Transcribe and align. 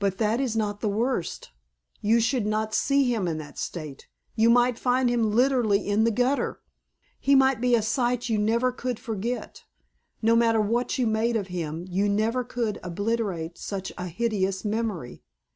"But 0.00 0.18
that 0.18 0.40
is 0.40 0.56
not 0.56 0.80
the 0.80 0.88
worst. 0.88 1.52
You 2.00 2.18
should 2.18 2.46
not 2.46 2.74
see 2.74 3.04
him 3.04 3.28
in 3.28 3.38
that 3.38 3.58
state. 3.58 4.08
You 4.34 4.50
might 4.50 4.76
find 4.76 5.08
him 5.08 5.30
literally 5.30 5.86
in 5.88 6.02
the 6.02 6.10
gutter. 6.10 6.60
He 7.20 7.36
might 7.36 7.60
be 7.60 7.76
a 7.76 7.80
sight 7.82 8.28
you 8.28 8.38
never 8.38 8.72
could 8.72 8.98
forget. 8.98 9.62
No 10.20 10.34
matter 10.34 10.60
what 10.60 10.98
you 10.98 11.06
made 11.06 11.36
of 11.36 11.46
him 11.46 11.86
you 11.88 12.08
never 12.08 12.42
could 12.42 12.80
obliterate 12.82 13.56
such 13.56 13.92
a 13.96 14.08
hideous 14.08 14.64
memory. 14.64 15.22